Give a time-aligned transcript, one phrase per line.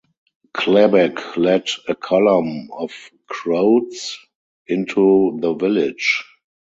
[0.57, 2.91] Klebeck led a column of
[3.27, 4.17] Croats
[4.67, 6.23] into the village.